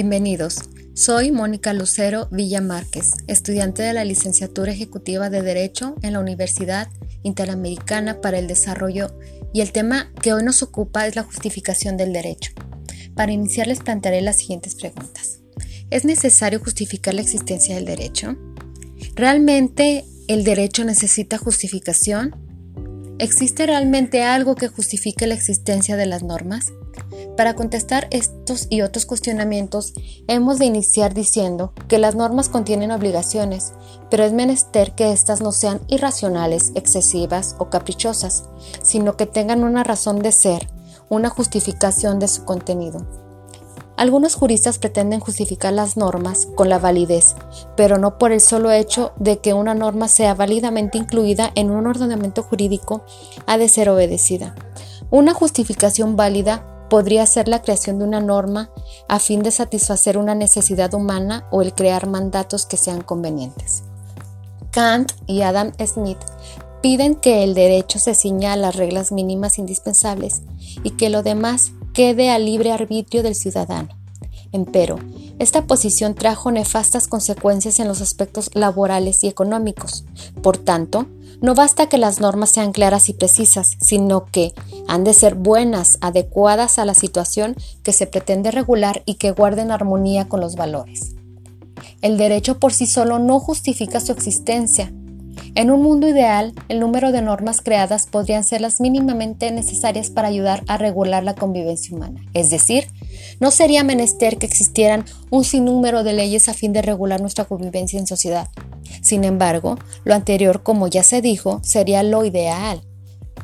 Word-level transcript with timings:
Bienvenidos. 0.00 0.60
Soy 0.94 1.32
Mónica 1.32 1.72
Lucero 1.72 2.28
Villa 2.30 2.60
Márquez, 2.60 3.14
estudiante 3.26 3.82
de 3.82 3.92
la 3.92 4.04
licenciatura 4.04 4.70
ejecutiva 4.70 5.28
de 5.28 5.42
Derecho 5.42 5.96
en 6.02 6.12
la 6.12 6.20
Universidad 6.20 6.86
Interamericana 7.24 8.20
para 8.20 8.38
el 8.38 8.46
Desarrollo 8.46 9.18
y 9.52 9.60
el 9.60 9.72
tema 9.72 10.12
que 10.22 10.32
hoy 10.32 10.44
nos 10.44 10.62
ocupa 10.62 11.08
es 11.08 11.16
la 11.16 11.24
justificación 11.24 11.96
del 11.96 12.12
derecho. 12.12 12.52
Para 13.16 13.32
iniciar 13.32 13.66
les 13.66 13.80
plantearé 13.80 14.20
las 14.20 14.36
siguientes 14.36 14.76
preguntas. 14.76 15.40
¿Es 15.90 16.04
necesario 16.04 16.60
justificar 16.60 17.14
la 17.14 17.22
existencia 17.22 17.74
del 17.74 17.84
derecho? 17.84 18.36
¿Realmente 19.16 20.04
el 20.28 20.44
derecho 20.44 20.84
necesita 20.84 21.38
justificación? 21.38 22.36
¿Existe 23.18 23.66
realmente 23.66 24.22
algo 24.22 24.54
que 24.54 24.68
justifique 24.68 25.26
la 25.26 25.34
existencia 25.34 25.96
de 25.96 26.06
las 26.06 26.22
normas? 26.22 26.66
Para 27.38 27.54
contestar 27.54 28.08
estos 28.10 28.66
y 28.68 28.82
otros 28.82 29.06
cuestionamientos, 29.06 29.92
hemos 30.26 30.58
de 30.58 30.64
iniciar 30.64 31.14
diciendo 31.14 31.72
que 31.86 31.98
las 31.98 32.16
normas 32.16 32.48
contienen 32.48 32.90
obligaciones, 32.90 33.74
pero 34.10 34.24
es 34.24 34.32
menester 34.32 34.96
que 34.96 35.12
éstas 35.12 35.40
no 35.40 35.52
sean 35.52 35.80
irracionales, 35.86 36.72
excesivas 36.74 37.54
o 37.58 37.70
caprichosas, 37.70 38.48
sino 38.82 39.16
que 39.16 39.26
tengan 39.26 39.62
una 39.62 39.84
razón 39.84 40.18
de 40.18 40.32
ser, 40.32 40.68
una 41.10 41.28
justificación 41.28 42.18
de 42.18 42.26
su 42.26 42.44
contenido. 42.44 43.06
Algunos 43.96 44.34
juristas 44.34 44.80
pretenden 44.80 45.20
justificar 45.20 45.72
las 45.72 45.96
normas 45.96 46.48
con 46.56 46.68
la 46.68 46.80
validez, 46.80 47.36
pero 47.76 47.98
no 47.98 48.18
por 48.18 48.32
el 48.32 48.40
solo 48.40 48.72
hecho 48.72 49.12
de 49.16 49.38
que 49.38 49.54
una 49.54 49.74
norma 49.74 50.08
sea 50.08 50.34
válidamente 50.34 50.98
incluida 50.98 51.52
en 51.54 51.70
un 51.70 51.86
ordenamiento 51.86 52.42
jurídico 52.42 53.04
ha 53.46 53.58
de 53.58 53.68
ser 53.68 53.90
obedecida. 53.90 54.56
Una 55.12 55.34
justificación 55.34 56.16
válida 56.16 56.74
podría 56.88 57.26
ser 57.26 57.48
la 57.48 57.62
creación 57.62 57.98
de 57.98 58.04
una 58.04 58.20
norma 58.20 58.70
a 59.08 59.18
fin 59.18 59.42
de 59.42 59.50
satisfacer 59.50 60.18
una 60.18 60.34
necesidad 60.34 60.94
humana 60.94 61.46
o 61.50 61.62
el 61.62 61.74
crear 61.74 62.06
mandatos 62.06 62.66
que 62.66 62.76
sean 62.76 63.02
convenientes. 63.02 63.82
Kant 64.70 65.12
y 65.26 65.42
Adam 65.42 65.72
Smith 65.86 66.18
piden 66.82 67.14
que 67.14 67.44
el 67.44 67.54
derecho 67.54 67.98
se 67.98 68.14
ciña 68.14 68.52
a 68.52 68.56
las 68.56 68.76
reglas 68.76 69.12
mínimas 69.12 69.58
indispensables 69.58 70.42
y 70.82 70.90
que 70.90 71.10
lo 71.10 71.22
demás 71.22 71.72
quede 71.92 72.30
al 72.30 72.44
libre 72.44 72.72
arbitrio 72.72 73.22
del 73.22 73.34
ciudadano. 73.34 73.88
Empero, 74.52 74.98
esta 75.38 75.66
posición 75.66 76.14
trajo 76.14 76.50
nefastas 76.50 77.06
consecuencias 77.06 77.80
en 77.80 77.88
los 77.88 78.00
aspectos 78.00 78.50
laborales 78.54 79.22
y 79.24 79.28
económicos. 79.28 80.04
Por 80.42 80.56
tanto, 80.56 81.06
no 81.40 81.54
basta 81.54 81.88
que 81.88 81.98
las 81.98 82.20
normas 82.20 82.50
sean 82.50 82.72
claras 82.72 83.08
y 83.08 83.12
precisas, 83.12 83.76
sino 83.80 84.26
que 84.26 84.54
han 84.88 85.04
de 85.04 85.14
ser 85.14 85.34
buenas, 85.34 85.98
adecuadas 86.00 86.78
a 86.78 86.84
la 86.84 86.94
situación 86.94 87.54
que 87.82 87.92
se 87.92 88.06
pretende 88.06 88.50
regular 88.50 89.02
y 89.06 89.14
que 89.14 89.30
guarden 89.30 89.70
armonía 89.70 90.28
con 90.28 90.40
los 90.40 90.56
valores. 90.56 91.14
El 92.02 92.16
derecho 92.16 92.58
por 92.58 92.72
sí 92.72 92.86
solo 92.86 93.18
no 93.18 93.38
justifica 93.38 94.00
su 94.00 94.12
existencia. 94.12 94.92
En 95.58 95.72
un 95.72 95.82
mundo 95.82 96.08
ideal, 96.08 96.54
el 96.68 96.78
número 96.78 97.10
de 97.10 97.20
normas 97.20 97.62
creadas 97.62 98.06
podrían 98.06 98.44
ser 98.44 98.60
las 98.60 98.80
mínimamente 98.80 99.50
necesarias 99.50 100.08
para 100.08 100.28
ayudar 100.28 100.62
a 100.68 100.78
regular 100.78 101.24
la 101.24 101.34
convivencia 101.34 101.96
humana. 101.96 102.24
Es 102.32 102.50
decir, 102.50 102.86
no 103.40 103.50
sería 103.50 103.82
menester 103.82 104.38
que 104.38 104.46
existieran 104.46 105.04
un 105.30 105.42
sinnúmero 105.42 106.04
de 106.04 106.12
leyes 106.12 106.48
a 106.48 106.54
fin 106.54 106.72
de 106.72 106.80
regular 106.80 107.20
nuestra 107.20 107.44
convivencia 107.44 107.98
en 107.98 108.06
sociedad. 108.06 108.46
Sin 109.02 109.24
embargo, 109.24 109.76
lo 110.04 110.14
anterior, 110.14 110.62
como 110.62 110.86
ya 110.86 111.02
se 111.02 111.22
dijo, 111.22 111.60
sería 111.64 112.04
lo 112.04 112.24
ideal, 112.24 112.80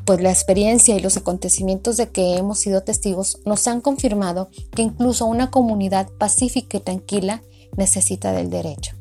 pues 0.04 0.20
la 0.20 0.30
experiencia 0.30 0.94
y 0.94 1.00
los 1.00 1.16
acontecimientos 1.16 1.96
de 1.96 2.10
que 2.10 2.36
hemos 2.36 2.60
sido 2.60 2.84
testigos 2.84 3.40
nos 3.44 3.66
han 3.66 3.80
confirmado 3.80 4.50
que 4.70 4.82
incluso 4.82 5.26
una 5.26 5.50
comunidad 5.50 6.06
pacífica 6.16 6.76
y 6.76 6.80
tranquila 6.80 7.42
necesita 7.76 8.30
del 8.30 8.50
derecho. 8.50 8.93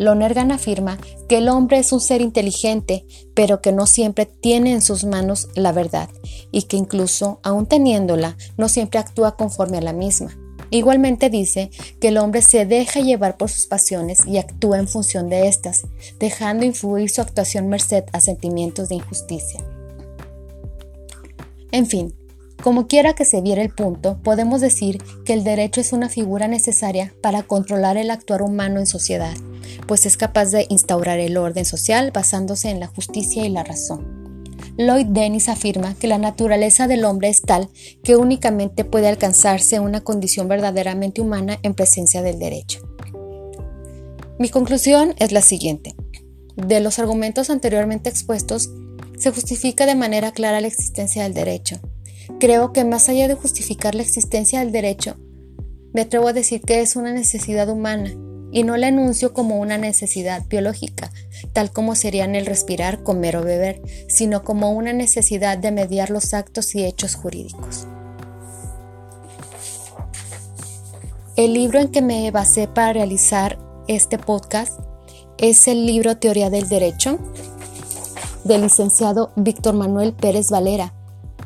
Lonergan 0.00 0.50
afirma 0.50 0.98
que 1.28 1.36
el 1.36 1.50
hombre 1.50 1.78
es 1.78 1.92
un 1.92 2.00
ser 2.00 2.22
inteligente, 2.22 3.04
pero 3.34 3.60
que 3.60 3.70
no 3.70 3.86
siempre 3.86 4.24
tiene 4.24 4.72
en 4.72 4.80
sus 4.80 5.04
manos 5.04 5.48
la 5.54 5.72
verdad 5.72 6.08
y 6.50 6.62
que 6.62 6.78
incluso, 6.78 7.38
aun 7.42 7.66
teniéndola, 7.66 8.38
no 8.56 8.70
siempre 8.70 8.98
actúa 8.98 9.36
conforme 9.36 9.76
a 9.76 9.82
la 9.82 9.92
misma. 9.92 10.34
Igualmente 10.70 11.28
dice 11.28 11.70
que 12.00 12.08
el 12.08 12.16
hombre 12.16 12.40
se 12.40 12.64
deja 12.64 13.00
llevar 13.00 13.36
por 13.36 13.50
sus 13.50 13.66
pasiones 13.66 14.26
y 14.26 14.38
actúa 14.38 14.78
en 14.78 14.88
función 14.88 15.28
de 15.28 15.48
estas, 15.48 15.82
dejando 16.18 16.64
influir 16.64 17.10
su 17.10 17.20
actuación 17.20 17.68
merced 17.68 18.04
a 18.14 18.22
sentimientos 18.22 18.88
de 18.88 18.94
injusticia. 18.94 19.62
En 21.72 21.86
fin, 21.86 22.14
como 22.62 22.86
quiera 22.86 23.12
que 23.12 23.26
se 23.26 23.42
viera 23.42 23.60
el 23.60 23.74
punto, 23.74 24.18
podemos 24.22 24.62
decir 24.62 24.96
que 25.26 25.34
el 25.34 25.44
derecho 25.44 25.82
es 25.82 25.92
una 25.92 26.08
figura 26.08 26.48
necesaria 26.48 27.12
para 27.20 27.42
controlar 27.42 27.98
el 27.98 28.10
actuar 28.10 28.40
humano 28.40 28.80
en 28.80 28.86
sociedad 28.86 29.34
pues 29.86 30.06
es 30.06 30.16
capaz 30.16 30.46
de 30.46 30.66
instaurar 30.68 31.18
el 31.18 31.36
orden 31.36 31.64
social 31.64 32.10
basándose 32.12 32.70
en 32.70 32.80
la 32.80 32.86
justicia 32.86 33.44
y 33.44 33.48
la 33.48 33.64
razón. 33.64 34.20
Lloyd 34.76 35.06
Dennis 35.06 35.48
afirma 35.48 35.94
que 35.94 36.06
la 36.06 36.18
naturaleza 36.18 36.86
del 36.86 37.04
hombre 37.04 37.28
es 37.28 37.42
tal 37.42 37.68
que 38.02 38.16
únicamente 38.16 38.84
puede 38.84 39.08
alcanzarse 39.08 39.80
una 39.80 40.00
condición 40.00 40.48
verdaderamente 40.48 41.20
humana 41.20 41.58
en 41.62 41.74
presencia 41.74 42.22
del 42.22 42.38
derecho. 42.38 42.80
Mi 44.38 44.48
conclusión 44.48 45.14
es 45.18 45.32
la 45.32 45.42
siguiente. 45.42 45.94
De 46.56 46.80
los 46.80 46.98
argumentos 46.98 47.50
anteriormente 47.50 48.08
expuestos, 48.08 48.70
se 49.18 49.30
justifica 49.30 49.84
de 49.84 49.94
manera 49.94 50.32
clara 50.32 50.62
la 50.62 50.66
existencia 50.66 51.24
del 51.24 51.34
derecho. 51.34 51.78
Creo 52.38 52.72
que 52.72 52.84
más 52.84 53.08
allá 53.08 53.28
de 53.28 53.34
justificar 53.34 53.94
la 53.94 54.02
existencia 54.02 54.60
del 54.60 54.72
derecho, 54.72 55.16
me 55.92 56.02
atrevo 56.02 56.28
a 56.28 56.32
decir 56.32 56.62
que 56.62 56.80
es 56.80 56.96
una 56.96 57.12
necesidad 57.12 57.68
humana 57.68 58.14
y 58.52 58.64
no 58.64 58.76
la 58.76 58.88
enuncio 58.88 59.32
como 59.32 59.58
una 59.58 59.78
necesidad 59.78 60.44
biológica, 60.48 61.10
tal 61.52 61.70
como 61.70 61.94
serían 61.94 62.34
el 62.34 62.46
respirar, 62.46 63.02
comer 63.02 63.36
o 63.36 63.42
beber, 63.42 63.80
sino 64.08 64.42
como 64.44 64.70
una 64.72 64.92
necesidad 64.92 65.58
de 65.58 65.72
mediar 65.72 66.10
los 66.10 66.34
actos 66.34 66.74
y 66.74 66.84
hechos 66.84 67.14
jurídicos. 67.14 67.86
El 71.36 71.54
libro 71.54 71.78
en 71.78 71.88
que 71.88 72.02
me 72.02 72.30
basé 72.30 72.68
para 72.68 72.92
realizar 72.92 73.58
este 73.88 74.18
podcast 74.18 74.78
es 75.38 75.68
el 75.68 75.86
libro 75.86 76.18
Teoría 76.18 76.50
del 76.50 76.68
Derecho 76.68 77.18
del 78.44 78.62
licenciado 78.62 79.32
Víctor 79.36 79.74
Manuel 79.74 80.12
Pérez 80.12 80.50
Valera, 80.50 80.92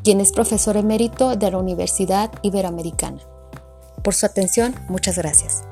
quien 0.03 0.21
es 0.21 0.32
profesor 0.32 0.76
emérito 0.76 1.36
de 1.36 1.50
la 1.50 1.59
Universidad 1.59 2.31
Iberoamericana. 2.42 3.21
Por 4.03 4.15
su 4.15 4.26
atención, 4.26 4.75
muchas 4.88 5.16
gracias. 5.16 5.65